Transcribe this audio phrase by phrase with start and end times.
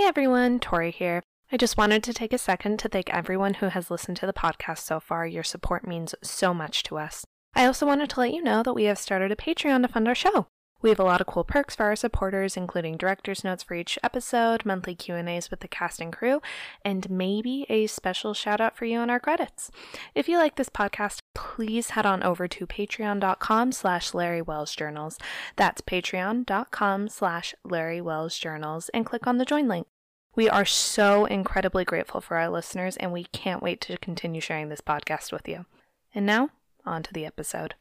[0.00, 1.22] Hey everyone, Tori here.
[1.52, 4.32] I just wanted to take a second to thank everyone who has listened to the
[4.32, 5.26] podcast so far.
[5.26, 7.26] Your support means so much to us.
[7.54, 10.08] I also wanted to let you know that we have started a Patreon to fund
[10.08, 10.46] our show.
[10.82, 13.98] We have a lot of cool perks for our supporters, including director's notes for each
[14.02, 16.40] episode, monthly Q&As with the cast and crew,
[16.84, 19.70] and maybe a special shout out for you in our credits.
[20.14, 25.18] If you like this podcast, please head on over to patreon.com slash Larry Wells Journals.
[25.56, 29.86] That's patreon.com slash Larry Wells Journals and click on the join link.
[30.34, 34.68] We are so incredibly grateful for our listeners, and we can't wait to continue sharing
[34.68, 35.66] this podcast with you.
[36.14, 36.50] And now,
[36.86, 37.74] on to the episode.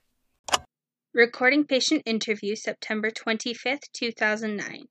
[1.15, 4.83] Recording patient interview September 25th, 2009.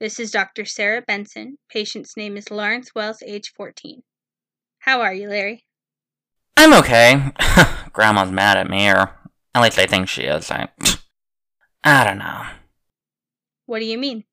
[0.00, 0.64] This is Dr.
[0.64, 1.58] Sarah Benson.
[1.70, 4.02] Patient's name is Lawrence Wells, age 14.
[4.78, 5.66] How are you, Larry?
[6.56, 7.32] I'm okay.
[7.92, 9.10] Grandma's mad at me, or
[9.54, 10.50] at least I think she is.
[10.50, 10.68] I,
[11.84, 12.46] I don't know.
[13.66, 14.24] What do you mean?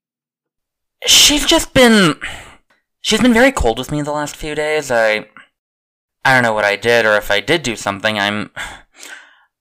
[1.06, 2.16] She's just been.
[3.02, 4.90] She's been very cold with me the last few days.
[4.90, 5.28] I.
[6.24, 8.18] I don't know what I did, or if I did do something.
[8.18, 8.52] I'm.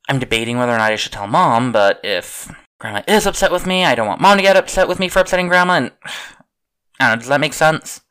[0.08, 3.66] I'm debating whether or not I should tell mom, but if grandma is upset with
[3.66, 5.92] me, I don't want mom to get upset with me for upsetting grandma, and.
[7.00, 8.02] I don't know, does that make sense?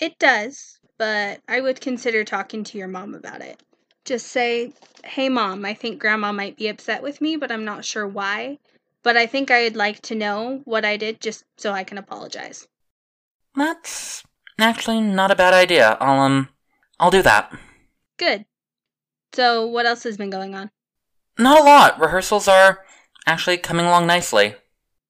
[0.00, 3.62] It does, but I would consider talking to your mom about it.
[4.04, 4.72] Just say,
[5.04, 8.58] hey mom, I think grandma might be upset with me, but I'm not sure why.
[9.02, 12.66] But I think I'd like to know what I did just so I can apologize.
[13.54, 14.24] That's
[14.58, 15.96] actually not a bad idea.
[16.00, 16.48] I'll, um,
[16.98, 17.56] I'll do that.
[18.18, 18.44] Good.
[19.32, 20.70] So, what else has been going on?
[21.38, 22.00] Not a lot.
[22.00, 22.84] Rehearsals are
[23.26, 24.54] actually coming along nicely.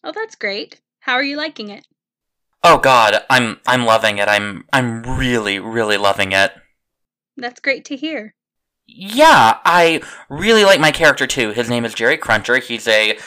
[0.03, 0.81] Oh, that's great.
[1.01, 1.87] How are you liking it?
[2.65, 4.29] Oh god, I'm I'm loving it.
[4.29, 6.53] I'm I'm really really loving it.
[7.37, 8.35] That's great to hear.
[8.89, 11.51] Yeah, I really like my character too.
[11.51, 12.59] His name is Jerry Cruncher.
[12.59, 13.19] He's a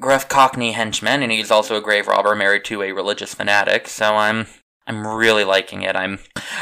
[0.00, 3.88] gruff Cockney henchman, and he's also a grave robber married to a religious fanatic.
[3.88, 4.46] So I'm
[4.86, 5.96] I'm really liking it.
[5.96, 6.18] I'm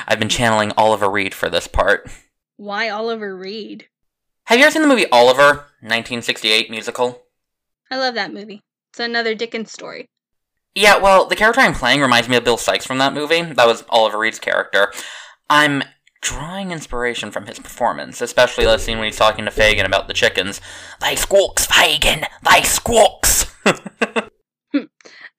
[0.08, 2.10] I've been channeling Oliver Reed for this part.
[2.56, 3.86] Why Oliver Reed?
[4.46, 7.24] Have you ever seen the movie Oliver, 1968 musical?
[7.90, 8.62] I love that movie.
[8.92, 10.08] It's another Dickens story.
[10.72, 13.42] Yeah, well, the character I'm playing reminds me of Bill Sikes from that movie.
[13.42, 14.92] That was Oliver Reed's character.
[15.50, 15.82] I'm
[16.20, 20.14] drawing inspiration from his performance, especially the scene when he's talking to Fagin about the
[20.14, 20.60] chickens.
[21.00, 22.24] They squawks, Fagin!
[22.48, 23.52] They squawks!
[24.72, 24.84] Hmm.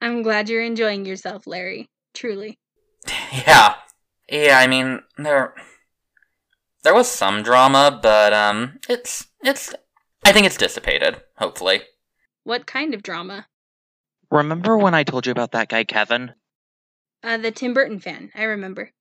[0.02, 1.90] I'm glad you're enjoying yourself, Larry.
[2.14, 2.58] Truly.
[3.32, 3.76] yeah.
[4.30, 5.54] Yeah, I mean, there
[6.88, 9.76] there was some drama, but um it's it's
[10.24, 11.82] I think it's dissipated, hopefully.
[12.46, 13.48] What kind of drama?
[14.32, 16.32] Remember when I told you about that guy, Kevin?
[17.22, 18.32] Uh, the Tim Burton fan.
[18.34, 18.92] I remember.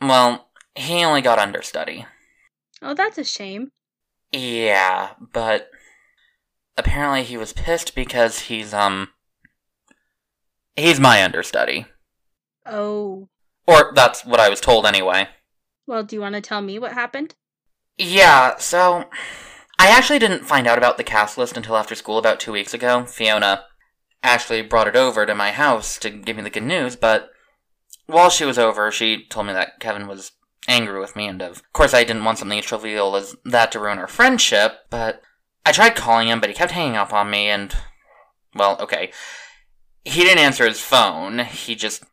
[0.00, 2.06] Well, he only got understudy.
[2.80, 3.72] Oh, that's a shame.
[4.30, 5.70] Yeah, but
[6.78, 9.08] apparently he was pissed because he's um
[10.76, 11.86] he's my understudy.
[12.64, 13.28] Oh.
[13.66, 15.30] Or that's what I was told anyway.
[15.86, 17.34] Well, do you want to tell me what happened?
[17.98, 19.04] Yeah, so
[19.78, 22.74] I actually didn't find out about the cast list until after school about 2 weeks
[22.74, 23.04] ago.
[23.04, 23.64] Fiona
[24.22, 27.30] actually brought it over to my house to give me the good news, but
[28.06, 30.32] while she was over, she told me that Kevin was
[30.66, 33.78] angry with me, and of course I didn't want something as trivial as that to
[33.78, 35.20] ruin our friendship, but
[35.66, 37.74] I tried calling him, but he kept hanging up on me, and,
[38.54, 39.12] well, okay.
[40.04, 42.04] He didn't answer his phone, he just,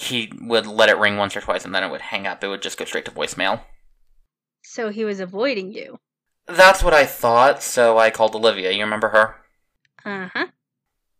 [0.00, 2.48] he would let it ring once or twice, and then it would hang up, it
[2.48, 3.60] would just go straight to voicemail.
[4.62, 5.98] So he was avoiding you.
[6.46, 9.36] That's what I thought, so I called Olivia, you remember her?
[10.04, 10.46] Uh huh.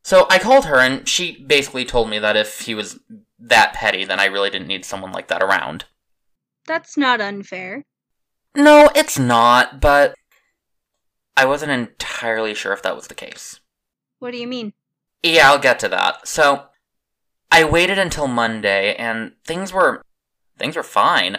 [0.03, 2.99] So I called her, and she basically told me that if he was
[3.39, 5.85] that petty, then I really didn't need someone like that around.
[6.67, 7.85] That's not unfair.
[8.57, 10.15] No, it's not, but
[11.37, 13.61] I wasn't entirely sure if that was the case.
[14.21, 14.73] What do you mean?
[15.23, 16.27] Yeah, I'll get to that.
[16.27, 16.70] So
[17.51, 20.03] I waited until Monday, and things were
[20.59, 21.39] things were fine.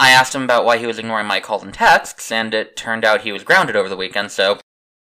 [0.00, 3.04] I asked him about why he was ignoring my calls and texts, and it turned
[3.04, 4.60] out he was grounded over the weekend, so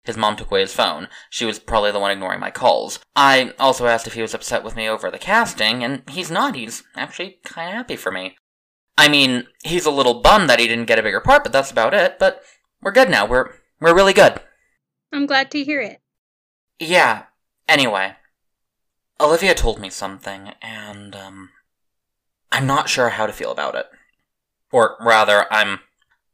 [0.04, 1.08] his mom took away his phone.
[1.28, 2.98] She was probably the one ignoring my calls.
[3.14, 6.56] I also asked if he was upset with me over the casting, and he's not.
[6.56, 8.36] He's actually kind of happy for me.
[8.96, 11.70] I mean, he's a little bummed that he didn't get a bigger part, but that's
[11.70, 12.18] about it.
[12.18, 12.42] But
[12.82, 13.26] we're good now.
[13.26, 14.40] We're we're really good.
[15.12, 16.00] I'm glad to hear it.
[16.78, 17.24] Yeah.
[17.68, 18.14] Anyway,
[19.20, 21.50] Olivia told me something, and um,
[22.50, 23.86] I'm not sure how to feel about it.
[24.72, 25.80] Or rather, I'm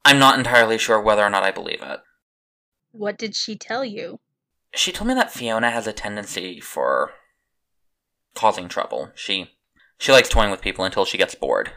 [0.04, 2.00] I'm not entirely sure whether or not I believe it.
[2.92, 4.20] What did she tell you?
[4.72, 7.12] She told me that Fiona has a tendency for
[8.34, 9.10] causing trouble.
[9.16, 9.50] She
[9.98, 11.72] she likes toying with people until she gets bored.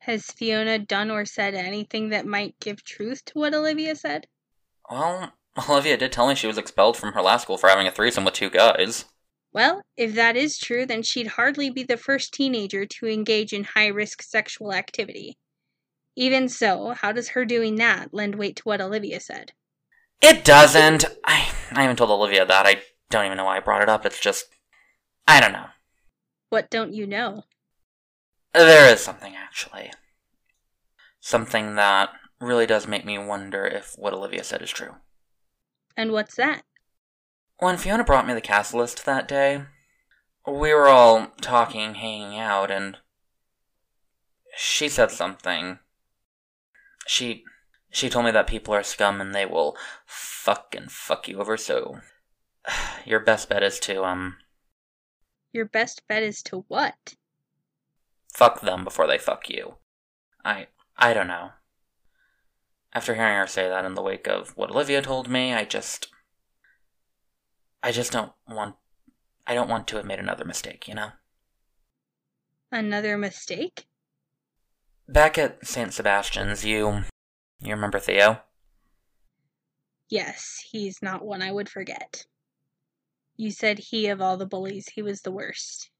[0.00, 4.26] Has Fiona done or said anything that might give truth to what Olivia said?
[4.90, 5.32] Well,
[5.70, 8.24] Olivia did tell me she was expelled from her last school for having a threesome
[8.26, 9.06] with two guys.
[9.54, 13.62] Well, if that is true, then she'd hardly be the first teenager to engage in
[13.62, 15.38] high risk sexual activity.
[16.16, 19.52] Even so, how does her doing that lend weight to what Olivia said?
[20.20, 21.04] It doesn't.
[21.24, 22.66] I, I haven't told Olivia that.
[22.66, 24.04] I don't even know why I brought it up.
[24.04, 24.46] It's just.
[25.26, 25.66] I don't know.
[26.50, 27.44] What don't you know?
[28.52, 29.90] There is something, actually.
[31.20, 32.10] Something that
[32.40, 34.96] really does make me wonder if what Olivia said is true.
[35.96, 36.62] And what's that?
[37.58, 39.64] When Fiona brought me the cast list that day,
[40.46, 42.98] we were all talking, hanging out, and
[44.56, 45.78] she said something.
[47.06, 47.44] She
[47.90, 51.56] she told me that people are scum and they will fuck and fuck you over,
[51.56, 52.00] so
[53.04, 54.36] your best bet is to um
[55.52, 57.14] Your best bet is to what?
[58.34, 59.76] fuck them before they fuck you.
[60.44, 60.66] I
[60.96, 61.50] I don't know.
[62.92, 66.08] After hearing her say that in the wake of what Olivia told me, I just
[67.84, 68.76] I just don't want
[69.46, 71.10] I don't want to have made another mistake, you know?
[72.72, 73.84] Another mistake?
[75.06, 75.92] Back at St.
[75.92, 77.02] Sebastian's, you
[77.60, 78.40] you remember Theo?
[80.08, 82.24] Yes, he's not one I would forget.
[83.36, 85.90] You said he of all the bullies, he was the worst.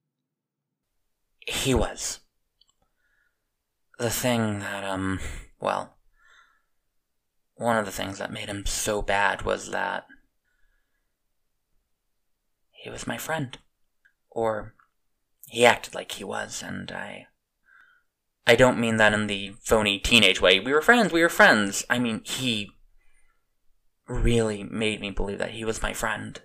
[1.46, 2.20] He was.
[3.98, 5.20] The thing that um
[5.60, 5.98] well
[7.56, 10.06] one of the things that made him so bad was that
[12.84, 13.56] he was my friend.
[14.30, 14.74] Or
[15.48, 17.28] he acted like he was, and I.
[18.46, 20.60] I don't mean that in the phony teenage way.
[20.60, 21.82] We were friends, we were friends.
[21.88, 22.72] I mean, he
[24.06, 26.42] really made me believe that he was my friend.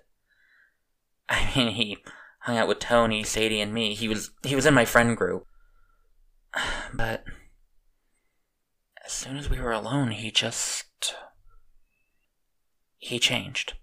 [1.29, 1.97] I mean, he
[2.43, 3.93] hung out with Tony, Sadie, and me.
[3.93, 5.45] He was he was in my friend group.
[6.93, 7.25] But
[9.05, 11.15] as soon as we were alone, he just
[12.97, 13.73] he changed.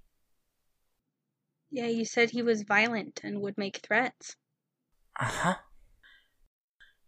[1.70, 4.36] Yeah, you said he was violent and would make threats.
[5.18, 5.56] Uh-huh.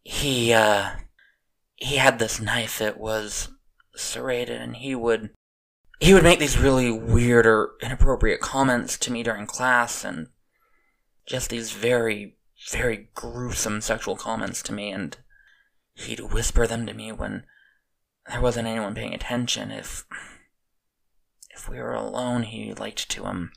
[0.02, 0.92] He uh
[1.76, 3.48] he had this knife that was
[3.94, 5.30] serrated and he would
[6.00, 10.28] he would make these really weird or inappropriate comments to me during class and
[11.26, 12.36] just these very
[12.70, 15.18] very gruesome sexual comments to me and
[15.94, 17.44] he'd whisper them to me when
[18.28, 20.04] there wasn't anyone paying attention if
[21.50, 23.50] if we were alone he liked to um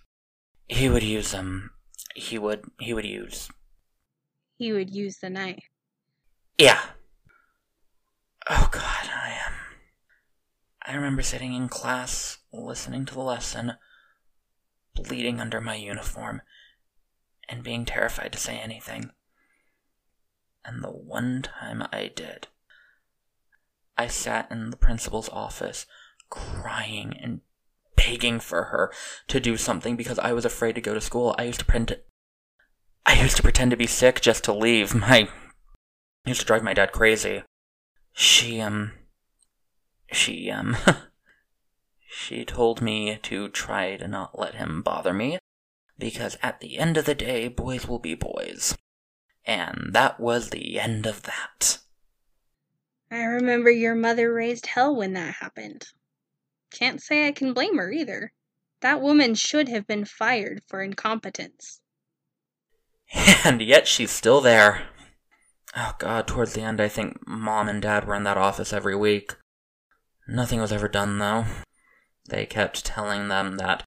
[0.72, 1.72] he would use them.
[2.16, 3.50] he would he would use
[4.58, 5.64] He would use the knife.
[6.58, 6.82] yeah
[8.50, 9.54] oh god i am
[10.86, 13.74] i remember sitting in class listening to the lesson
[14.96, 16.42] bleeding under my uniform
[17.50, 19.12] and being terrified to say anything
[20.66, 22.48] and the one time i did
[23.98, 25.86] i sat in the principal's office
[26.30, 27.42] crying and
[28.06, 28.92] begging for her
[29.28, 31.36] to do something because I was afraid to go to school.
[31.38, 32.00] I used to pretend
[33.06, 34.94] I used to pretend to be sick just to leave.
[34.96, 35.30] My it
[36.26, 37.44] used to drive my dad crazy.
[38.14, 38.94] She um
[40.12, 40.78] she um
[42.10, 45.40] she told me to try to not let him bother me
[45.98, 48.76] because at the end of the day boys will be boys.
[49.46, 51.80] And that was the end of that.
[53.12, 55.86] I remember your mother raised hell when that happened.
[56.72, 58.32] Can't say I can blame her either.
[58.82, 61.82] That woman should have been fired for incompetence.
[63.44, 64.88] And yet she's still there.
[65.76, 68.96] Oh god, towards the end, I think mom and dad were in that office every
[68.96, 69.36] week.
[70.28, 71.46] Nothing was ever done, though.
[72.30, 73.84] They kept telling them that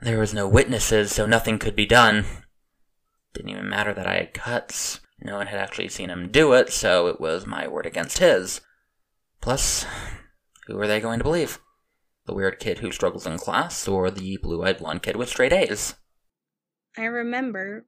[0.00, 2.24] there was no witnesses, so nothing could be done.
[3.32, 5.00] Didn't even matter that I had cuts.
[5.20, 8.60] No one had actually seen him do it, so it was my word against his.
[9.40, 9.86] Plus,
[10.66, 11.58] who were they going to believe?
[12.26, 15.52] The weird kid who struggles in class, or the blue eyed blonde kid with straight
[15.52, 15.94] A's?
[16.96, 17.84] I remember,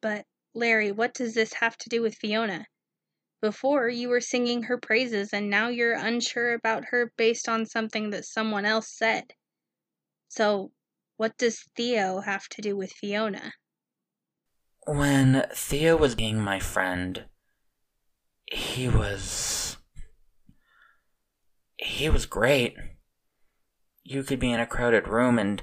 [0.00, 2.66] but Larry, what does this have to do with Fiona?
[3.40, 8.10] Before, you were singing her praises, and now you're unsure about her based on something
[8.10, 9.34] that someone else said.
[10.28, 10.70] So,
[11.16, 13.52] what does Theo have to do with Fiona?
[14.86, 17.24] When Theo was being my friend,
[18.46, 19.76] he was.
[21.78, 22.76] He was great.
[24.04, 25.62] You could be in a crowded room and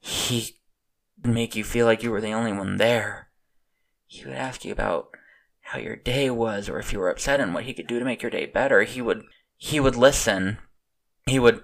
[0.00, 0.56] he
[1.22, 3.28] would make you feel like you were the only one there.
[4.06, 5.10] He would ask you about
[5.60, 8.04] how your day was or if you were upset and what he could do to
[8.04, 8.82] make your day better.
[8.82, 9.24] He would
[9.56, 10.58] he would listen.
[11.26, 11.62] He would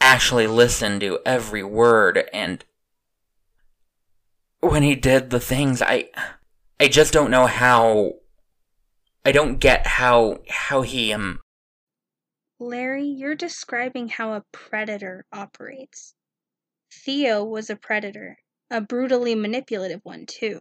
[0.00, 2.64] actually listen to every word and
[4.60, 6.08] when he did the things I
[6.80, 8.14] I just don't know how
[9.24, 11.40] I don't get how how he um
[12.58, 16.14] Larry, you're describing how a predator operates.
[16.92, 18.38] Theo was a predator,
[18.70, 20.60] a brutally manipulative one, too.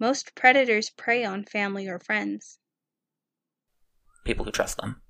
[0.00, 2.58] Most predators prey on family or friends.
[4.24, 5.00] People who trust them.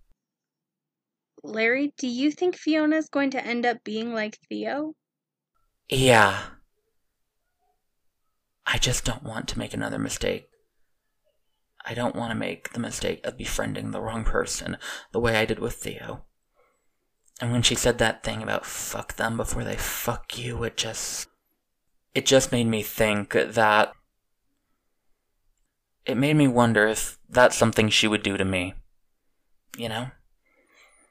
[1.43, 4.95] Larry, do you think Fiona's going to end up being like Theo?
[5.89, 6.43] Yeah.
[8.67, 10.49] I just don't want to make another mistake.
[11.87, 14.77] I don't want to make the mistake of befriending the wrong person
[15.13, 16.25] the way I did with Theo.
[17.41, 21.29] And when she said that thing about fuck them before they fuck you, it just.
[22.15, 23.93] It just made me think that.
[26.05, 28.75] It made me wonder if that's something she would do to me.
[29.77, 30.07] You know?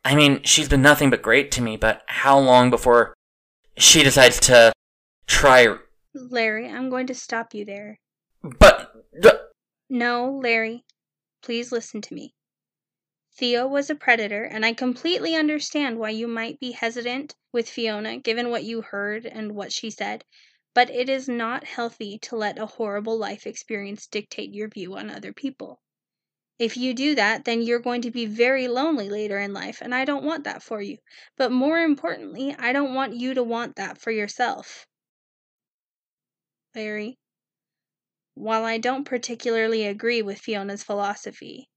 [0.03, 3.13] I mean, she's been nothing but great to me, but how long before
[3.77, 4.73] she decides to
[5.27, 5.75] try.
[6.13, 7.99] Larry, I'm going to stop you there.
[8.41, 8.91] But.
[9.89, 10.83] No, Larry,
[11.41, 12.33] please listen to me.
[13.37, 18.17] Theo was a predator, and I completely understand why you might be hesitant with Fiona
[18.17, 20.23] given what you heard and what she said,
[20.73, 25.09] but it is not healthy to let a horrible life experience dictate your view on
[25.09, 25.81] other people.
[26.57, 29.93] If you do that, then you're going to be very lonely later in life, and
[29.93, 30.97] I don't want that for you.
[31.35, 34.87] But more importantly, I don't want you to want that for yourself.
[36.73, 37.17] Larry,
[38.35, 41.69] while I don't particularly agree with Fiona's philosophy,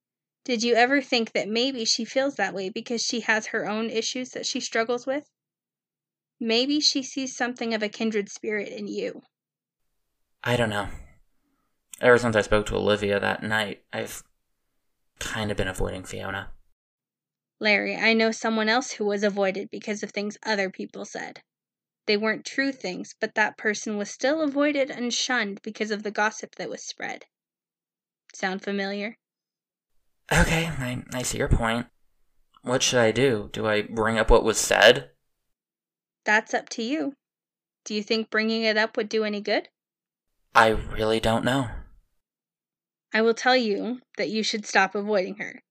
[0.44, 3.90] did you ever think that maybe she feels that way because she has her own
[3.90, 5.30] issues that she struggles with?
[6.40, 9.22] Maybe she sees something of a kindred spirit in you.
[10.44, 10.88] I don't know.
[12.00, 14.22] Ever since I spoke to Olivia that night, I've
[15.18, 16.52] kind of been avoiding Fiona.
[17.60, 21.42] Larry, I know someone else who was avoided because of things other people said.
[22.08, 26.10] They weren't true things, but that person was still avoided and shunned because of the
[26.10, 27.26] gossip that was spread.
[28.32, 29.18] Sound familiar?
[30.32, 31.86] Okay, I, I see your point.
[32.62, 33.50] What should I do?
[33.52, 35.10] Do I bring up what was said?
[36.24, 37.12] That's up to you.
[37.84, 39.68] Do you think bringing it up would do any good?
[40.54, 41.68] I really don't know.
[43.12, 45.62] I will tell you that you should stop avoiding her.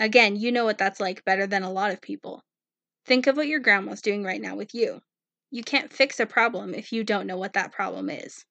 [0.00, 2.42] Again, you know what that's like better than a lot of people.
[3.04, 5.02] Think of what your grandma's doing right now with you.
[5.56, 8.44] You can't fix a problem if you don't know what that problem is.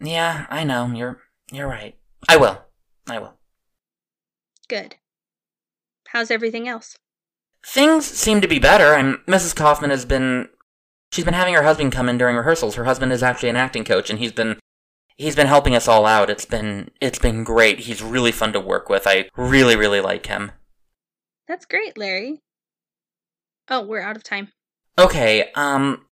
[0.00, 0.86] Yeah, I know.
[0.86, 1.20] You're
[1.52, 1.94] you're right.
[2.26, 2.62] I will.
[3.06, 3.34] I will.
[4.66, 4.94] Good.
[6.08, 6.96] How's everything else?
[7.66, 8.94] Things seem to be better.
[8.94, 9.54] And Mrs.
[9.54, 10.48] Kaufman has been
[11.12, 12.76] she's been having her husband come in during rehearsals.
[12.76, 14.58] Her husband is actually an acting coach and he's been
[15.16, 16.30] he's been helping us all out.
[16.30, 17.80] It's been it's been great.
[17.80, 19.06] He's really fun to work with.
[19.06, 20.52] I really really like him.
[21.46, 22.40] That's great, Larry.
[23.68, 24.48] Oh, we're out of time.
[24.98, 26.05] Okay, um,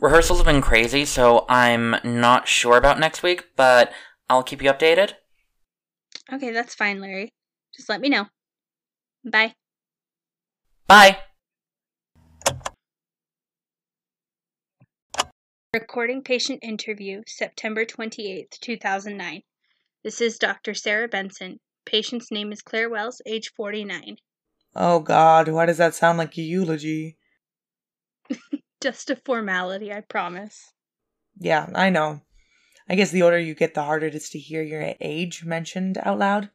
[0.00, 3.92] rehearsals have been crazy, so I'm not sure about next week, but
[4.28, 5.14] I'll keep you updated.
[6.32, 7.30] Okay, that's fine, Larry.
[7.74, 8.26] Just let me know.
[9.24, 9.54] Bye.
[10.88, 11.18] Bye.
[15.74, 19.42] Recording patient interview, September 28th, 2009.
[20.02, 20.72] This is Dr.
[20.72, 21.58] Sarah Benson.
[21.84, 24.16] Patient's name is Claire Wells, age 49.
[24.74, 27.18] Oh God, why does that sound like a eulogy?
[28.86, 30.72] Just a formality, I promise.
[31.36, 32.20] Yeah, I know.
[32.88, 35.98] I guess the older you get, the harder it is to hear your age mentioned
[36.04, 36.50] out loud.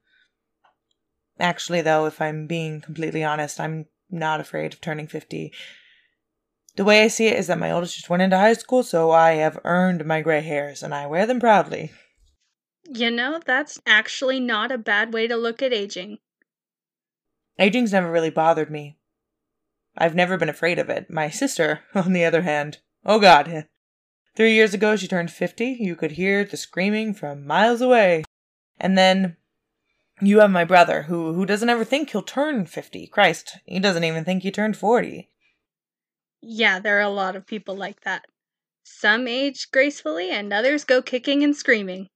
[1.41, 5.51] Actually, though, if I'm being completely honest, I'm not afraid of turning 50.
[6.77, 9.11] The way I see it is that my oldest just went into high school, so
[9.11, 11.91] I have earned my gray hairs, and I wear them proudly.
[12.85, 16.19] You know, that's actually not a bad way to look at aging.
[17.59, 18.99] Aging's never really bothered me.
[19.97, 21.09] I've never been afraid of it.
[21.09, 23.67] My sister, on the other hand, oh god.
[24.35, 25.77] Three years ago, she turned 50.
[25.79, 28.23] You could hear the screaming from miles away.
[28.79, 29.35] And then
[30.21, 33.07] you have my brother, who, who doesn't ever think he'll turn 50.
[33.07, 35.27] Christ, he doesn't even think he turned 40.
[36.41, 38.25] Yeah, there are a lot of people like that.
[38.83, 42.07] Some age gracefully, and others go kicking and screaming.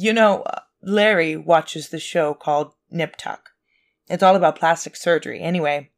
[0.00, 3.50] You know, uh, Larry watches the show called Nip Tuck.
[4.08, 5.40] It's all about plastic surgery.
[5.40, 5.90] Anyway,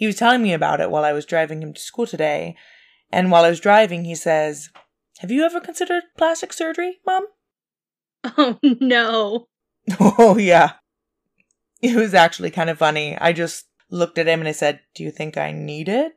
[0.00, 2.56] he was telling me about it while I was driving him to school today,
[3.12, 4.70] and while I was driving, he says,
[5.18, 7.26] Have you ever considered plastic surgery, Mom?
[8.24, 9.48] Oh no.
[10.00, 10.72] Oh, yeah.
[11.82, 13.18] It was actually kind of funny.
[13.18, 16.12] I just looked at him and I said, Do you think I need it?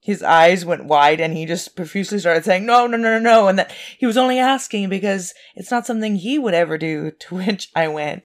[0.00, 3.48] His eyes went wide and he just profusely started saying, No, no, no, no, no,
[3.48, 7.10] and that he was only asking because it's not something he would ever do.
[7.18, 8.22] To which I went,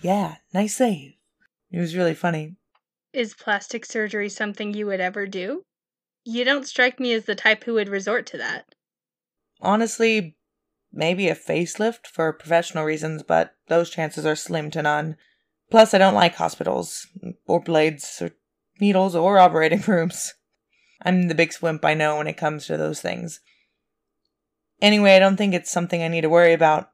[0.00, 1.14] Yeah, nice save.
[1.72, 2.54] It was really funny.
[3.12, 5.64] Is plastic surgery something you would ever do?
[6.24, 8.74] You don't strike me as the type who would resort to that.
[9.60, 10.36] Honestly,
[10.92, 15.16] maybe a facelift for professional reasons, but those chances are slim to none.
[15.70, 17.06] Plus, I don't like hospitals,
[17.46, 18.30] or blades, or
[18.80, 20.34] needles, or operating rooms.
[21.02, 23.40] I'm the big swimp I know when it comes to those things.
[24.80, 26.90] Anyway, I don't think it's something I need to worry about.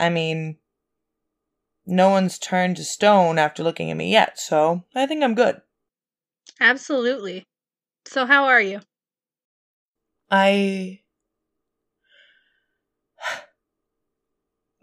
[0.00, 0.58] I mean,
[1.88, 5.62] no one's turned to stone after looking at me yet, so I think I'm good.
[6.60, 7.44] Absolutely.
[8.04, 8.80] So, how are you?
[10.30, 11.00] I.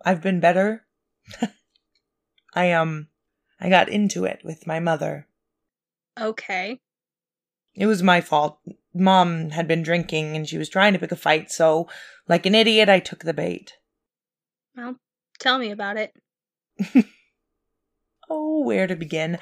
[0.04, 0.86] I've been better.
[2.54, 3.08] I, um,
[3.60, 5.28] I got into it with my mother.
[6.20, 6.80] Okay.
[7.76, 8.60] It was my fault.
[8.94, 11.90] Mom had been drinking and she was trying to pick a fight, so,
[12.28, 13.74] like an idiot, I took the bait.
[14.76, 14.96] Well,
[15.40, 16.14] tell me about it.
[18.30, 19.38] oh, where to begin?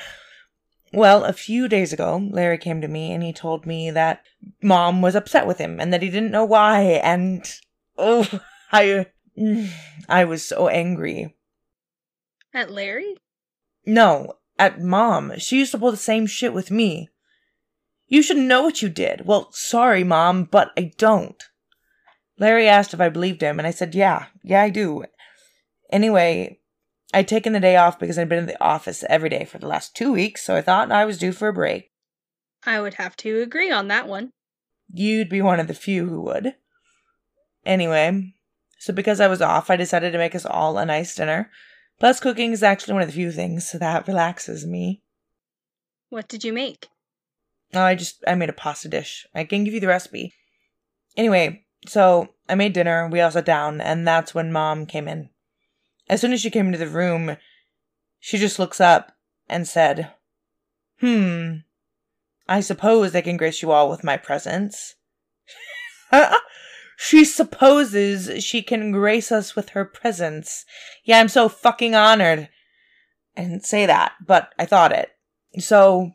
[0.94, 4.24] Well, a few days ago, Larry came to me and he told me that
[4.62, 6.82] mom was upset with him and that he didn't know why.
[6.82, 7.44] And
[7.98, 8.28] oh,
[8.72, 9.08] I,
[10.08, 11.36] I was so angry.
[12.54, 13.16] At Larry?
[13.86, 15.34] No, at mom.
[15.40, 17.10] She used to pull the same shit with me.
[18.08, 19.26] You should know what you did.
[19.26, 21.42] Well, sorry, mom, but I don't.
[22.38, 25.06] Larry asked if I believed him, and I said, yeah, yeah, I do.
[25.92, 26.60] Anyway,
[27.14, 29.68] I'd taken the day off because I'd been in the office every day for the
[29.68, 31.92] last two weeks, so I thought I was due for a break.
[32.66, 34.32] I would have to agree on that one.
[34.92, 36.56] You'd be one of the few who would.
[37.66, 38.34] Anyway,
[38.80, 41.52] so because I was off, I decided to make us all a nice dinner.
[42.00, 45.04] Plus, cooking is actually one of the few things that relaxes me.
[46.10, 46.88] What did you make?
[47.74, 49.26] Oh, I just I made a pasta dish.
[49.34, 50.34] I can give you the recipe.
[51.16, 55.30] Anyway, so I made dinner, we all sat down, and that's when mom came in.
[56.14, 57.38] As soon as she came into the room,
[58.20, 59.14] she just looks up
[59.50, 60.12] and said,
[61.00, 61.62] Hmm,
[62.48, 64.94] I suppose I can grace you all with my presence.
[66.98, 70.66] she supposes she can grace us with her presence.
[71.04, 72.48] Yeah, I'm so fucking honored.
[73.36, 75.10] I didn't say that, but I thought it.
[75.58, 76.12] So,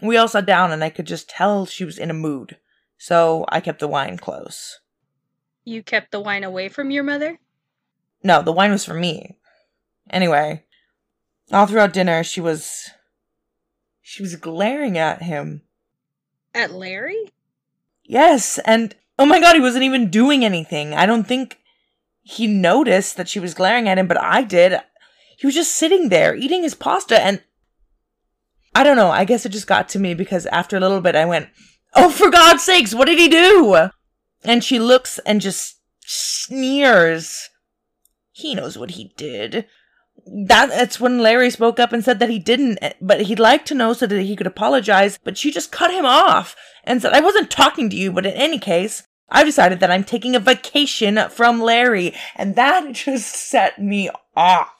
[0.00, 2.58] we all sat down and I could just tell she was in a mood.
[2.96, 4.78] So, I kept the wine close.
[5.64, 7.40] You kept the wine away from your mother?
[8.22, 9.36] No, the wine was for me.
[10.10, 10.64] Anyway,
[11.52, 12.90] all throughout dinner, she was.
[14.02, 15.62] She was glaring at him.
[16.54, 17.30] At Larry?
[18.04, 20.94] Yes, and oh my god, he wasn't even doing anything.
[20.94, 21.58] I don't think
[22.22, 24.80] he noticed that she was glaring at him, but I did.
[25.38, 27.42] He was just sitting there eating his pasta, and
[28.74, 29.10] I don't know.
[29.10, 31.48] I guess it just got to me because after a little bit, I went,
[31.94, 33.90] Oh, for God's sakes, what did he do?
[34.44, 37.49] And she looks and just sneers.
[38.32, 39.66] He knows what he did.
[40.26, 43.64] That, that's when Larry spoke up and said that he didn't, eh, but he'd like
[43.66, 45.18] to know so that he could apologize.
[45.22, 48.34] But she just cut him off and said, I wasn't talking to you, but in
[48.34, 52.14] any case, I've decided that I'm taking a vacation from Larry.
[52.36, 54.74] And that just set me off.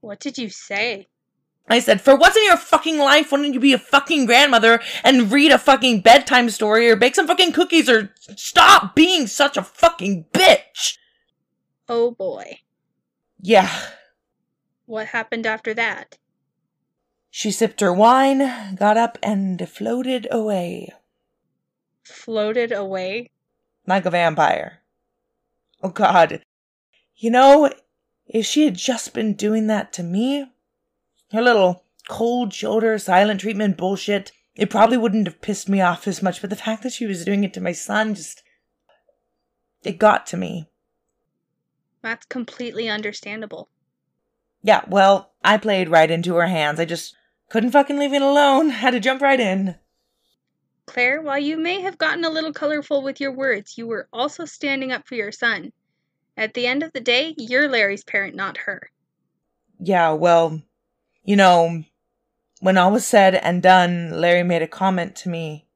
[0.00, 1.08] What did you say?
[1.68, 4.80] I said, for once in your fucking life, why don't you be a fucking grandmother
[5.04, 9.56] and read a fucking bedtime story or bake some fucking cookies or stop being such
[9.56, 10.96] a fucking bitch?
[11.92, 12.60] Oh boy.
[13.40, 13.68] Yeah.
[14.86, 16.18] What happened after that?
[17.30, 20.92] She sipped her wine, got up, and floated away.
[22.04, 23.30] Floated away?
[23.88, 24.82] Like a vampire.
[25.82, 26.44] Oh god.
[27.16, 27.72] You know,
[28.24, 30.46] if she had just been doing that to me,
[31.32, 36.22] her little cold shoulder, silent treatment bullshit, it probably wouldn't have pissed me off as
[36.22, 38.44] much, but the fact that she was doing it to my son just.
[39.82, 40.70] it got to me.
[42.02, 43.68] That's completely understandable.
[44.62, 46.80] Yeah, well, I played right into her hands.
[46.80, 47.14] I just
[47.50, 48.70] couldn't fucking leave it alone.
[48.70, 49.76] Had to jump right in.
[50.86, 54.44] Claire, while you may have gotten a little colorful with your words, you were also
[54.44, 55.72] standing up for your son.
[56.36, 58.90] At the end of the day, you're Larry's parent, not her.
[59.78, 60.62] Yeah, well,
[61.22, 61.84] you know,
[62.60, 65.66] when all was said and done, Larry made a comment to me.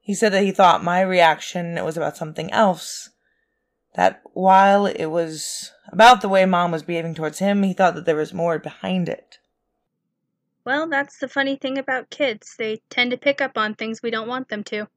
[0.00, 3.11] He said that he thought my reaction was about something else
[3.94, 8.06] that while it was about the way mom was behaving towards him, he thought that
[8.06, 9.38] there was more behind it.
[10.64, 12.54] Well, that's the funny thing about kids.
[12.56, 14.88] They tend to pick up on things we don't want them to.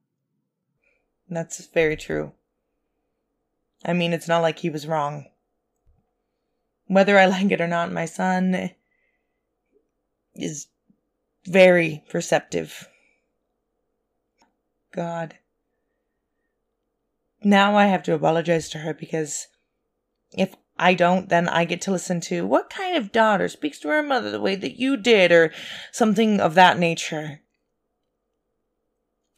[1.28, 2.32] That's very true.
[3.84, 5.26] I mean, it's not like he was wrong.
[6.86, 8.70] Whether I like it or not, my son
[10.34, 10.68] is
[11.44, 12.88] very perceptive.
[14.92, 15.36] God
[17.46, 19.46] now I have to apologize to her because
[20.32, 23.88] if I don't, then I get to listen to what kind of daughter speaks to
[23.88, 25.52] her mother the way that you did, or
[25.92, 27.40] something of that nature.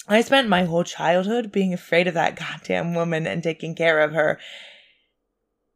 [0.08, 4.12] I spent my whole childhood being afraid of that goddamn woman and taking care of
[4.14, 4.40] her.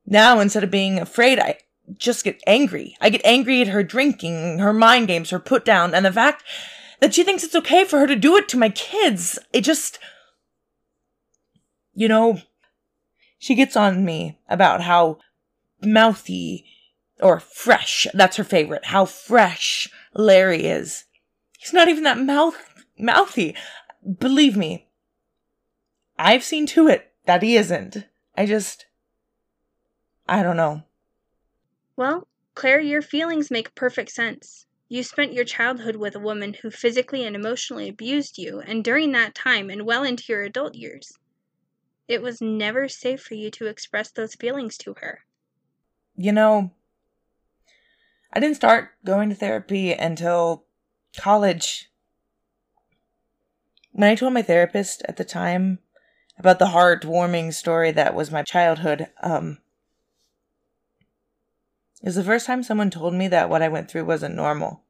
[0.06, 1.58] Now, instead of being afraid, I
[1.98, 2.96] just get angry.
[3.00, 6.44] I get angry at her drinking, her mind games, her put down, and the fact
[7.00, 9.38] that she thinks it's okay for her to do it to my kids.
[9.52, 9.98] It just
[11.94, 12.40] you know,
[13.38, 15.18] she gets on me about how
[15.82, 16.64] mouthy
[17.20, 21.04] or fresh, that's her favorite, how fresh Larry is.
[21.58, 22.56] He's not even that mouth
[22.98, 23.56] mouthy.
[24.18, 24.88] Believe me,
[26.18, 28.06] I've seen to it that he isn't.
[28.36, 28.86] I just
[30.28, 30.82] I don't know.
[31.96, 34.66] Well, Claire, your feelings make perfect sense.
[34.88, 39.12] You spent your childhood with a woman who physically and emotionally abused you, and during
[39.12, 41.12] that time and well into your adult years,
[42.12, 45.20] it was never safe for you to express those feelings to her.
[46.14, 46.70] You know,
[48.32, 50.64] I didn't start going to therapy until
[51.16, 51.90] college.
[53.92, 55.78] When I told my therapist at the time
[56.38, 59.58] about the heartwarming story that was my childhood, um,
[62.02, 64.82] it was the first time someone told me that what I went through wasn't normal.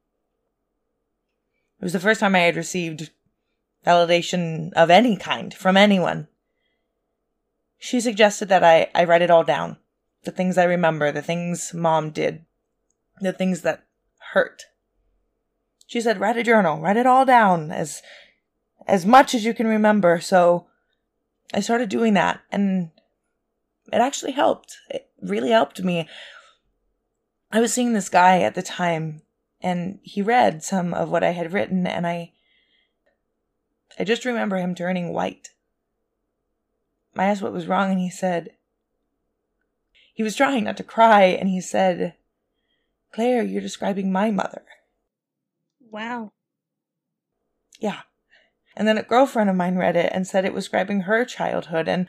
[1.79, 3.11] It was the first time I had received
[3.85, 6.29] validation of any kind from anyone.
[7.83, 9.77] She suggested that I, I write it all down
[10.23, 12.45] the things I remember, the things mom did,
[13.21, 13.83] the things that
[14.35, 14.67] hurt.
[15.89, 18.01] She said, write a journal, write it all down as,
[18.87, 20.21] as much as you can remember.
[20.21, 20.69] So
[21.53, 22.93] I started doing that and
[23.93, 24.77] it actually helped.
[24.89, 26.09] It really helped me.
[27.51, 29.23] I was seeing this guy at the time
[29.61, 32.31] and he read some of what I had written and I
[33.99, 35.49] I just remember him turning white.
[37.17, 38.51] I asked what was wrong, and he said,
[40.15, 42.15] he was trying not to cry, and he said,
[43.13, 44.63] Claire, you're describing my mother.
[45.91, 46.33] Wow.
[47.79, 48.01] Yeah.
[48.77, 51.89] And then a girlfriend of mine read it and said it was describing her childhood.
[51.89, 52.09] And,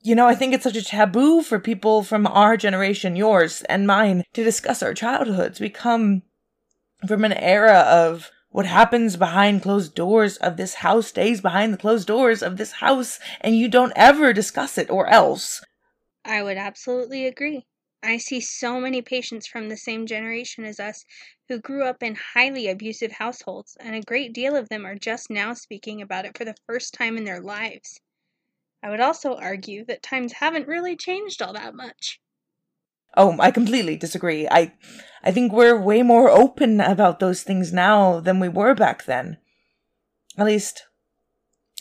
[0.00, 3.86] you know, I think it's such a taboo for people from our generation, yours and
[3.86, 5.58] mine, to discuss our childhoods.
[5.58, 6.22] We come
[7.06, 11.78] from an era of what happens behind closed doors of this house stays behind the
[11.78, 15.62] closed doors of this house, and you don't ever discuss it or else.
[16.24, 17.64] I would absolutely agree.
[18.02, 21.04] I see so many patients from the same generation as us
[21.48, 25.30] who grew up in highly abusive households, and a great deal of them are just
[25.30, 28.00] now speaking about it for the first time in their lives.
[28.82, 32.20] I would also argue that times haven't really changed all that much.
[33.16, 34.46] Oh, I completely disagree.
[34.48, 34.72] I
[35.22, 39.36] I think we're way more open about those things now than we were back then.
[40.38, 40.84] At least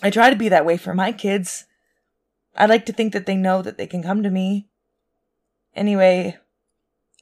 [0.02, 1.66] I try to be that way for my kids.
[2.56, 4.68] I like to think that they know that they can come to me.
[5.76, 6.38] Anyway,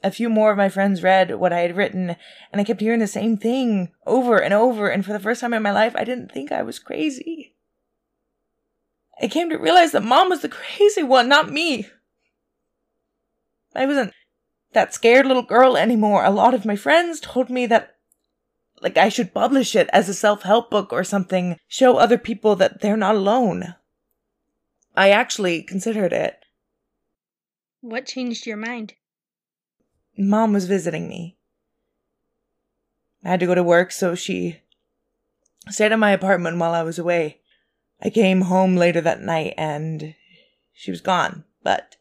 [0.02, 2.16] a few more of my friends read what I had written,
[2.52, 5.54] and I kept hearing the same thing over and over, and for the first time
[5.54, 7.54] in my life, I didn't think I was crazy.
[9.20, 11.88] I came to realize that mom was the crazy one, not me.
[13.74, 14.12] I wasn't
[14.72, 16.24] that scared little girl anymore.
[16.24, 17.96] A lot of my friends told me that
[18.80, 22.80] like I should publish it as a self-help book or something, show other people that
[22.80, 23.74] they're not alone.
[24.96, 26.44] I actually considered it.
[27.80, 28.94] What changed your mind?
[30.16, 31.36] Mom was visiting me.
[33.24, 34.60] I had to go to work, so she
[35.68, 37.40] stayed in my apartment while I was away.
[38.00, 40.14] I came home later that night and
[40.72, 41.96] she was gone, but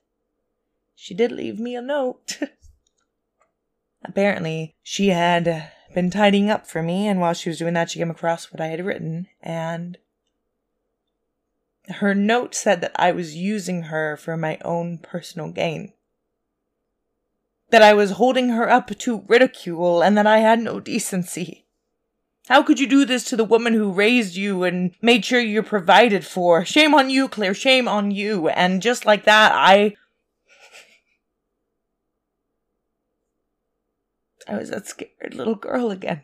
[0.99, 2.39] she did leave me a note.
[4.03, 7.99] Apparently, she had been tidying up for me, and while she was doing that, she
[7.99, 9.99] came across what I had written, and
[11.87, 15.93] her note said that I was using her for my own personal gain.
[17.69, 21.67] That I was holding her up to ridicule, and that I had no decency.
[22.47, 25.61] How could you do this to the woman who raised you and made sure you're
[25.61, 26.65] provided for?
[26.65, 28.47] Shame on you, Claire, shame on you.
[28.49, 29.95] And just like that, I
[34.47, 36.21] I was that scared little girl again.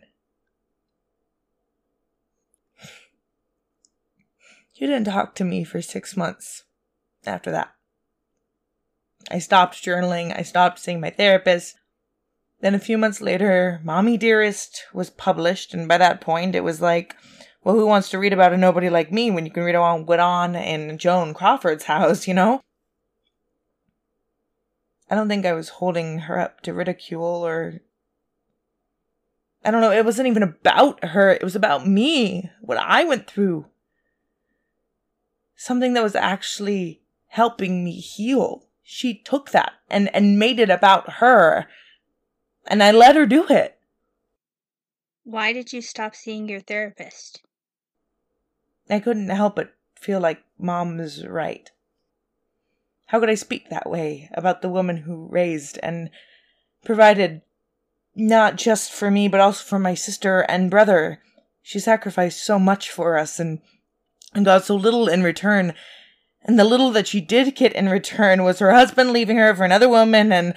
[4.75, 6.63] You didn't talk to me for six months
[7.25, 7.73] after that.
[9.29, 11.75] I stopped journaling, I stopped seeing my therapist.
[12.61, 16.81] Then a few months later, Mommy Dearest was published, and by that point it was
[16.81, 17.15] like,
[17.63, 20.07] well, who wants to read about a nobody like me when you can read about
[20.07, 22.61] what on in Joan Crawford's house, you know?
[25.09, 27.81] I don't think I was holding her up to ridicule or
[29.65, 31.31] I don't know, it wasn't even about her.
[31.31, 33.65] It was about me, what I went through.
[35.55, 38.65] Something that was actually helping me heal.
[38.83, 41.67] She took that and, and made it about her.
[42.67, 43.79] And I let her do it.
[45.23, 47.41] Why did you stop seeing your therapist?
[48.89, 51.71] I couldn't help but feel like mom was right.
[53.05, 56.09] How could I speak that way about the woman who raised and
[56.83, 57.41] provided
[58.15, 61.21] not just for me, but also for my sister and brother.
[61.61, 63.59] She sacrificed so much for us and,
[64.33, 65.73] and got so little in return.
[66.43, 69.63] And the little that she did get in return was her husband leaving her for
[69.63, 70.53] another woman and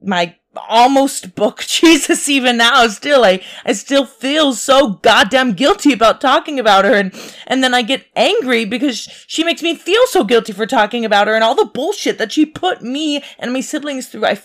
[0.00, 0.36] my
[0.68, 1.58] almost book.
[1.66, 6.94] Jesus, even now, still, I, I still feel so goddamn guilty about talking about her.
[6.94, 7.14] And,
[7.46, 11.26] and then I get angry because she makes me feel so guilty for talking about
[11.26, 14.26] her and all the bullshit that she put me and my siblings through.
[14.26, 14.42] I,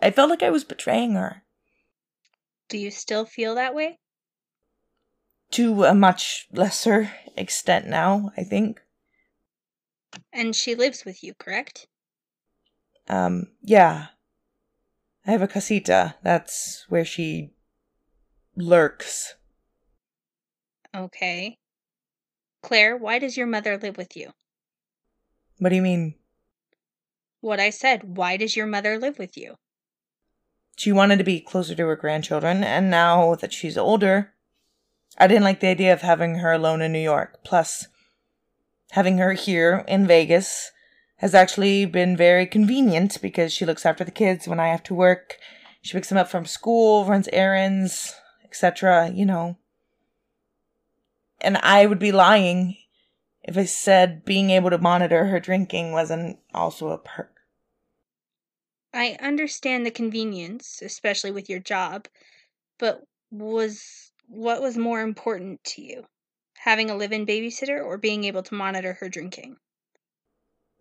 [0.00, 1.42] I felt like I was betraying her
[2.68, 3.98] Do you still feel that way?
[5.50, 8.80] to a much lesser extent now, I think.
[10.32, 11.86] And she lives with you, correct?
[13.08, 14.08] Um, yeah.
[15.26, 16.16] I have a casita.
[16.22, 17.54] That's where she
[18.56, 19.36] lurks.
[20.94, 21.56] Okay.
[22.62, 24.32] Claire, why does your mother live with you?
[25.58, 26.14] What do you mean?
[27.40, 29.54] What I said, why does your mother live with you?
[30.78, 34.32] She wanted to be closer to her grandchildren, and now that she's older,
[35.18, 37.40] I didn't like the idea of having her alone in New York.
[37.42, 37.88] Plus,
[38.92, 40.70] having her here in Vegas
[41.16, 44.94] has actually been very convenient because she looks after the kids when I have to
[44.94, 45.38] work.
[45.82, 48.14] She picks them up from school, runs errands,
[48.44, 49.56] etc., you know.
[51.40, 52.76] And I would be lying
[53.42, 57.37] if I said being able to monitor her drinking wasn't also a perk.
[58.94, 62.08] I understand the convenience, especially with your job,
[62.78, 66.06] but was what was more important to you?
[66.58, 69.56] Having a live-in babysitter or being able to monitor her drinking?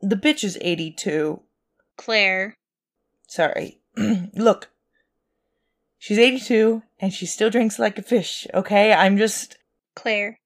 [0.02, 1.42] The bitch is 82.
[1.98, 2.56] Claire,
[3.28, 3.82] Sorry.
[3.98, 4.70] Look.
[6.00, 8.94] She's 82 and she still drinks like a fish, okay?
[8.94, 9.58] I'm just.
[9.96, 10.40] Claire,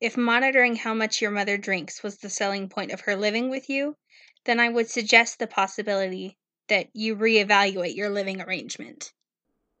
[0.00, 3.68] if monitoring how much your mother drinks was the selling point of her living with
[3.68, 3.96] you,
[4.44, 6.38] then I would suggest the possibility
[6.68, 9.12] that you reevaluate your living arrangement.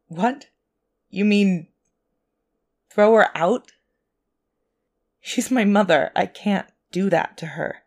[0.08, 0.48] What?
[1.10, 1.68] You mean.
[2.90, 3.72] throw her out?
[5.20, 6.12] She's my mother.
[6.14, 7.84] I can't do that to her.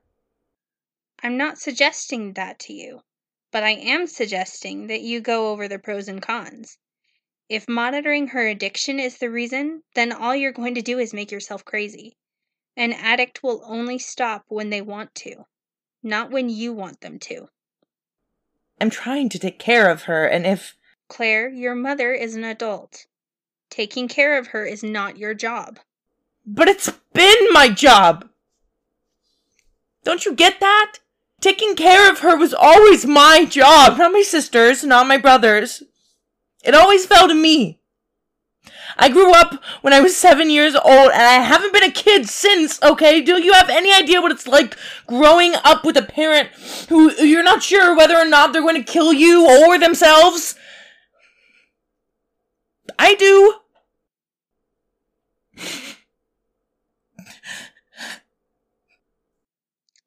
[1.22, 3.02] I'm not suggesting that to you,
[3.52, 6.78] but I am suggesting that you go over the pros and cons.
[7.50, 11.32] If monitoring her addiction is the reason, then all you're going to do is make
[11.32, 12.18] yourself crazy.
[12.76, 15.46] An addict will only stop when they want to,
[16.04, 17.48] not when you want them to.
[18.80, 20.76] I'm trying to take care of her, and if.
[21.08, 23.06] Claire, your mother is an adult.
[23.70, 25.80] Taking care of her is not your job.
[26.46, 28.30] But it's been my job!
[30.04, 31.00] Don't you get that?
[31.42, 35.84] Taking care of her was always my job, not my sister's, not my brother's.
[36.64, 37.80] It always fell to me.
[39.00, 42.28] I grew up when I was seven years old, and I haven't been a kid
[42.28, 43.22] since, okay?
[43.22, 46.50] Do you have any idea what it's like growing up with a parent
[46.90, 50.56] who you're not sure whether or not they're going to kill you or themselves?
[52.98, 53.56] I do.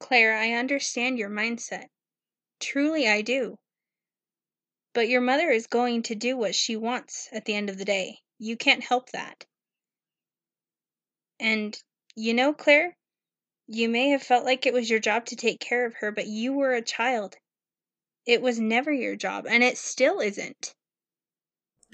[0.01, 1.85] Claire, I understand your mindset.
[2.59, 3.59] Truly, I do.
[4.93, 7.85] But your mother is going to do what she wants at the end of the
[7.85, 8.19] day.
[8.41, 9.45] You can't help that.
[11.39, 11.79] And,
[12.17, 12.97] you know, Claire,
[13.67, 16.27] you may have felt like it was your job to take care of her, but
[16.27, 17.37] you were a child.
[18.27, 20.75] It was never your job, and it still isn't.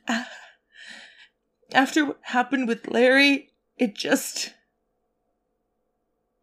[1.73, 4.55] After what happened with Larry, it just.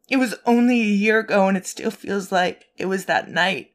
[0.10, 3.72] It was only a year ago, and it still feels like it was that night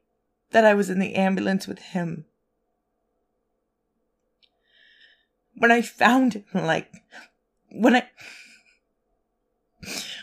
[0.50, 2.26] that I was in the ambulance with him.
[5.58, 6.92] When I found him, like.
[7.70, 8.08] When I.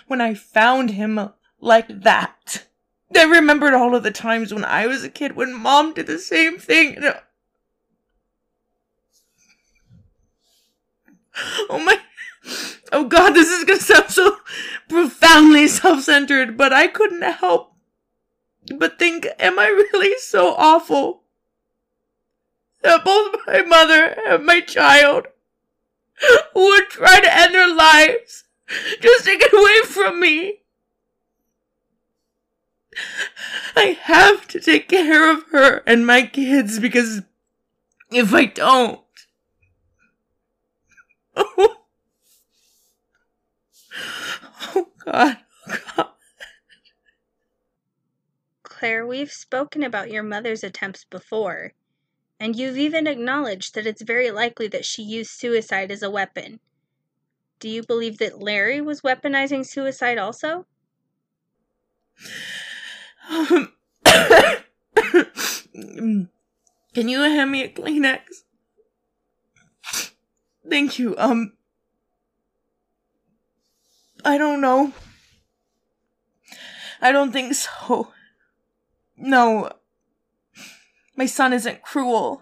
[0.08, 2.66] When I found him like that.
[3.16, 6.20] I remembered all of the times when I was a kid when mom did the
[6.20, 6.98] same thing.
[11.70, 12.00] Oh my.
[12.92, 14.38] Oh god, this is gonna sound so
[14.90, 17.76] profoundly self centered, but I couldn't help
[18.74, 21.24] but think, am I really so awful?
[22.86, 25.26] That both my mother and my child
[26.54, 28.44] would try to end their lives
[29.02, 30.60] just to get away from me.
[33.76, 37.24] I have to take care of her and my kids because
[38.12, 39.02] if I don't,
[41.36, 41.78] oh,
[44.76, 46.08] oh God, oh God.
[48.62, 51.74] Claire, we've spoken about your mother's attempts before,
[52.40, 56.60] and you've even acknowledged that it's very likely that she used suicide as a weapon.
[57.60, 60.66] Do you believe that Larry was weaponizing suicide also?
[63.30, 63.72] Um,
[66.94, 68.44] Can you hand me a Kleenex?
[70.70, 71.16] Thank you.
[71.18, 71.54] Um,
[74.24, 74.94] I don't know.
[77.02, 78.12] I don't think so.
[79.18, 79.72] No.
[81.16, 82.42] My son isn't cruel.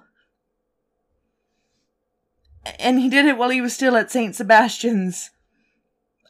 [2.80, 4.36] And he did it while he was still at St.
[4.36, 5.32] Sebastian's.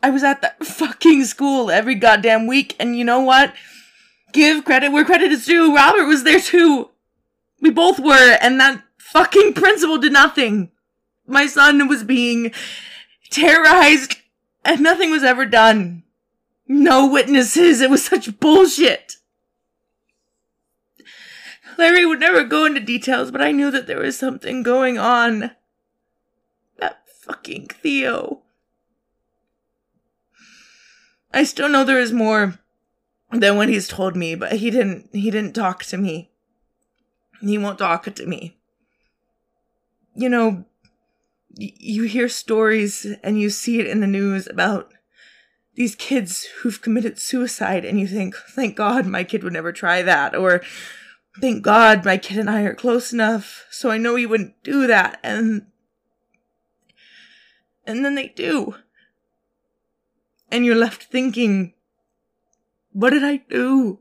[0.02, 3.54] I was at that fucking school every goddamn week, and you know what?
[4.34, 5.74] Give credit where credit is due.
[5.74, 6.90] Robert was there too.
[7.62, 10.72] We both were, and that fucking principal did nothing.
[11.26, 12.52] My son was being
[13.30, 14.18] terrorized,
[14.66, 16.04] and nothing was ever done.
[16.68, 17.80] No witnesses.
[17.80, 19.18] It was such bullshit.
[21.78, 25.52] Larry would never go into details, but I knew that there was something going on.
[26.80, 28.42] That fucking Theo.
[31.34, 32.60] I still know there is more
[33.32, 36.30] than what he's told me, but he didn't he didn't talk to me.
[37.42, 38.58] He won't talk to me.
[40.16, 40.66] You know,
[41.56, 44.94] you hear stories and you see it in the news about
[45.76, 50.04] these kids who've committed suicide and you think, thank God my kid would never try
[50.04, 50.62] that or
[51.40, 54.88] thank God my kid and I are close enough so I know he wouldn't do
[54.88, 55.68] that and
[57.86, 58.76] and then they do.
[60.50, 61.74] And you're left thinking,
[62.92, 64.00] what did I do?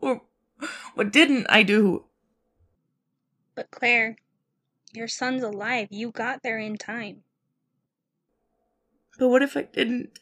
[0.00, 0.22] Or
[0.94, 2.04] what didn't I do?
[3.54, 4.16] But Claire,
[4.92, 5.88] your son's alive.
[5.90, 7.22] You got there in time.
[9.18, 10.18] But what if I didn't?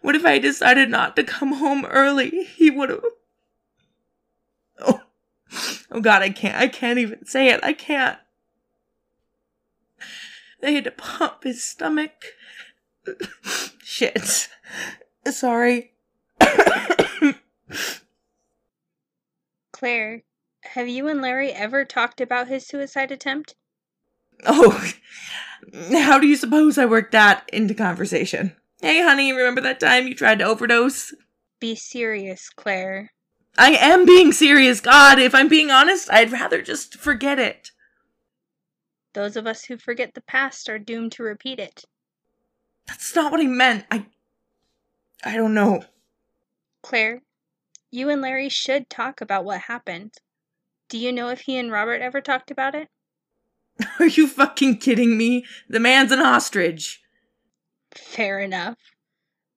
[0.00, 2.44] What if I decided not to come home early?
[2.44, 3.04] He would have.
[4.80, 5.00] Oh.
[5.90, 6.56] oh God, I can't.
[6.56, 7.60] I can't even say it.
[7.62, 8.18] I can't.
[10.60, 12.12] They had to pump his stomach.
[13.84, 14.48] Shit.
[15.26, 15.92] Sorry.
[19.72, 20.22] Claire,
[20.62, 23.54] have you and Larry ever talked about his suicide attempt?
[24.44, 24.92] Oh,
[25.92, 28.56] how do you suppose I worked that into conversation?
[28.80, 31.12] Hey, honey, remember that time you tried to overdose?
[31.60, 33.12] Be serious, Claire.
[33.56, 34.80] I am being serious.
[34.80, 37.72] God, if I'm being honest, I'd rather just forget it.
[39.14, 41.84] Those of us who forget the past are doomed to repeat it.
[42.86, 43.84] That's not what I meant.
[43.90, 44.06] I.
[45.24, 45.82] I don't know.
[46.84, 47.22] Claire,
[47.90, 50.14] you and Larry should talk about what happened.
[50.88, 52.88] Do you know if he and Robert ever talked about it?
[53.98, 55.44] Are you fucking kidding me?
[55.68, 57.02] The man's an ostrich.
[57.94, 58.78] Fair enough.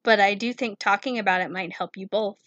[0.03, 2.39] But I do think talking about it might help you both.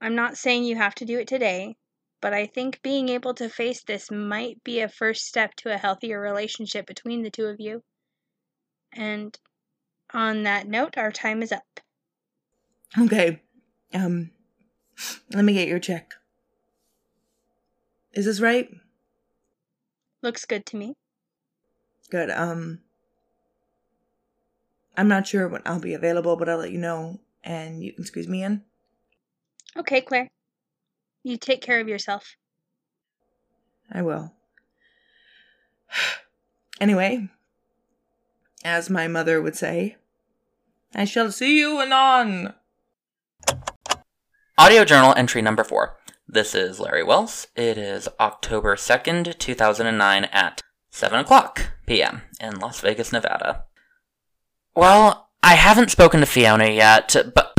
[0.00, 1.76] I'm not saying you have to do it today,
[2.20, 5.78] but I think being able to face this might be a first step to a
[5.78, 7.82] healthier relationship between the two of you.
[8.92, 9.38] And
[10.12, 11.80] on that note, our time is up.
[12.98, 13.42] Okay.
[13.92, 14.30] Um.
[15.32, 16.14] Let me get your check.
[18.12, 18.70] Is this right?
[20.22, 20.94] Looks good to me.
[22.10, 22.30] Good.
[22.30, 22.80] Um.
[24.96, 28.04] I'm not sure when I'll be available, but I'll let you know, and you can
[28.04, 28.62] squeeze me in.
[29.76, 30.28] Okay, Claire.
[31.22, 32.36] You take care of yourself.
[33.92, 34.32] I will.
[36.78, 37.26] Anyway,
[38.62, 39.96] as my mother would say,
[40.94, 42.52] I shall see you anon.
[44.58, 45.96] Audio journal entry number four.
[46.28, 47.46] This is Larry Wells.
[47.56, 52.22] It is October 2nd, 2009 at 7 o'clock p.m.
[52.40, 53.64] in Las Vegas, Nevada.
[54.76, 57.54] Well, I haven't spoken to Fiona yet, but.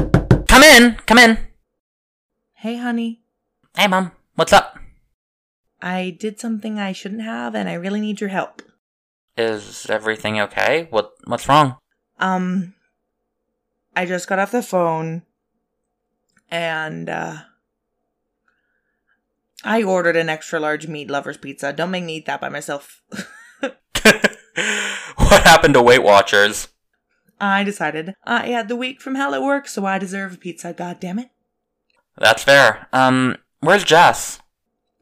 [0.47, 0.97] Come in!
[1.08, 1.39] Come in!
[2.53, 3.23] Hey, honey.
[3.75, 4.12] Hey, Mom.
[4.36, 4.77] What's up?
[5.82, 8.62] I did something I shouldn't have, and I really need your help.
[9.36, 10.86] Is everything okay?
[10.91, 11.77] What What's wrong?
[12.19, 12.75] Um,
[13.95, 15.23] I just got off the phone,
[16.51, 17.38] and, uh,
[19.63, 21.73] I ordered an extra large meat lover's pizza.
[21.73, 23.01] Don't make me eat that by myself.
[23.62, 26.67] what happened to Weight Watchers?
[27.39, 30.73] I decided I had the week from hell at work, so I deserve a pizza,
[30.73, 31.30] God damn it.
[32.17, 32.88] That's fair.
[32.91, 34.39] Um, where's Jess?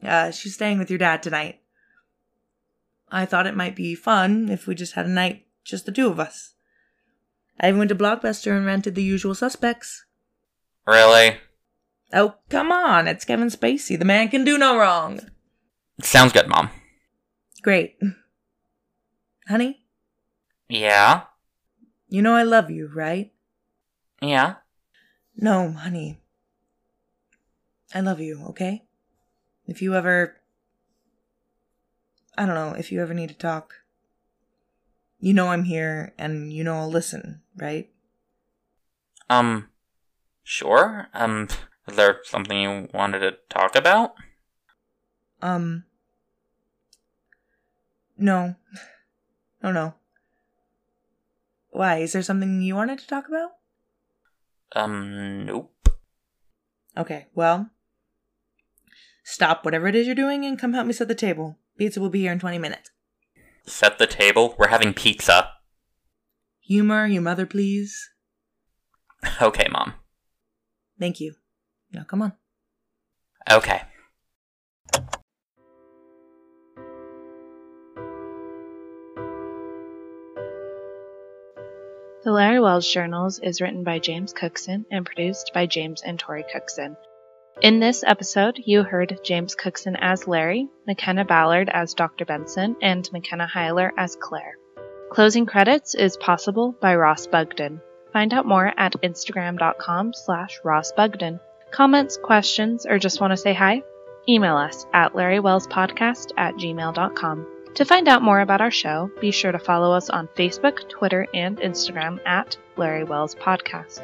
[0.02, 1.60] Uh, she's staying with your dad tonight.
[3.10, 6.08] I thought it might be fun if we just had a night, just the two
[6.08, 6.54] of us.
[7.58, 10.04] I even went to Blockbuster and rented the usual suspects.
[10.86, 11.38] Really?
[12.12, 13.98] Oh, come on, it's Kevin Spacey.
[13.98, 15.20] The man can do no wrong.
[16.02, 16.70] Sounds good, Mom.
[17.62, 17.96] Great.
[19.48, 19.84] Honey,
[20.68, 21.22] Yeah?
[22.16, 23.30] You know I love you, right?
[24.22, 24.54] Yeah?
[25.36, 26.22] No, honey.
[27.94, 28.84] I love you, okay?
[29.66, 30.40] If you ever.
[32.38, 33.74] I don't know, if you ever need to talk,
[35.20, 37.90] you know I'm here and you know I'll listen, right?
[39.28, 39.68] Um,
[40.42, 41.08] sure.
[41.12, 41.48] Um,
[41.86, 44.14] is there something you wanted to talk about?
[45.42, 45.84] Um.
[48.16, 48.56] No.
[49.62, 49.92] Oh no.
[51.76, 51.98] Why?
[51.98, 53.50] Is there something you wanted to talk about?
[54.74, 55.74] Um, nope.
[56.96, 57.68] Okay, well,
[59.24, 61.58] stop whatever it is you're doing and come help me set the table.
[61.76, 62.90] Pizza will be here in 20 minutes.
[63.66, 64.54] Set the table.
[64.58, 65.50] We're having pizza.
[66.60, 68.08] Humor your mother, please.
[69.42, 69.92] Okay, Mom.
[70.98, 71.34] Thank you.
[71.92, 72.32] Now come on.
[73.50, 73.82] Okay.
[82.26, 86.44] The Larry Wells Journals is written by James Cookson and produced by James and Tori
[86.52, 86.96] Cookson.
[87.62, 92.24] In this episode, you heard James Cookson as Larry, McKenna Ballard as Dr.
[92.24, 94.56] Benson, and McKenna Heiler as Claire.
[95.12, 97.80] Closing credits is possible by Ross Bugden.
[98.12, 101.38] Find out more at instagram.com slash Ross Bugden.
[101.70, 103.84] Comments, questions, or just want to say hi?
[104.28, 107.55] Email us at larrywellspodcast at gmail.com.
[107.76, 111.26] To find out more about our show, be sure to follow us on Facebook, Twitter,
[111.34, 114.00] and Instagram at Larry Wells Podcast.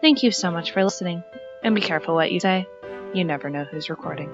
[0.00, 1.24] Thank you so much for listening,
[1.64, 2.68] and be careful what you say.
[3.12, 4.32] You never know who's recording.